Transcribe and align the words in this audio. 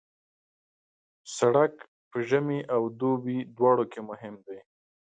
سړک 1.35 1.73
د 2.11 2.13
ژمي 2.29 2.59
او 2.75 2.81
دوبي 2.99 3.37
دواړو 3.57 3.85
کې 3.91 4.01
مهم 4.09 4.35
دی. 4.47 4.59